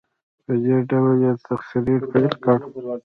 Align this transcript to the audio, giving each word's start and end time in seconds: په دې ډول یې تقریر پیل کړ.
په 0.45 0.53
دې 0.63 0.77
ډول 0.89 1.17
یې 1.25 1.33
تقریر 1.47 2.01
پیل 2.11 2.31
کړ. 2.43 2.57